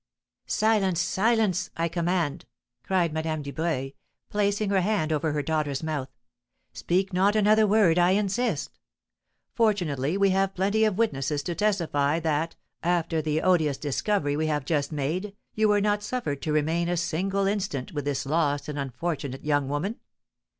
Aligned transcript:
"Silence! 0.47 0.99
silence! 0.99 1.69
I 1.77 1.87
command!" 1.87 2.45
cried 2.81 3.13
Madame 3.13 3.43
Dubreuil, 3.43 3.91
placing 4.31 4.71
her 4.71 4.81
hand 4.81 5.13
over 5.13 5.31
her 5.31 5.43
daughter's 5.43 5.83
mouth. 5.83 6.09
"Speak 6.73 7.13
not 7.13 7.35
another 7.35 7.67
word, 7.67 7.99
I 7.99 8.13
insist! 8.13 8.79
Fortunately, 9.53 10.17
we 10.17 10.31
have 10.31 10.55
plenty 10.55 10.85
of 10.85 10.97
witnesses 10.97 11.43
to 11.43 11.53
testify 11.53 12.19
that, 12.19 12.55
after 12.81 13.21
the 13.21 13.41
odious 13.43 13.77
discovery 13.77 14.35
we 14.35 14.47
have 14.47 14.65
just 14.65 14.91
made, 14.91 15.35
you 15.53 15.69
were 15.69 15.81
not 15.81 16.01
suffered 16.01 16.41
to 16.41 16.51
remain 16.51 16.89
a 16.89 16.97
single 16.97 17.45
instant 17.45 17.91
with 17.93 18.05
this 18.05 18.25
lost 18.25 18.67
and 18.67 18.79
unfortunate 18.79 19.45
young 19.45 19.69
woman. 19.69 19.97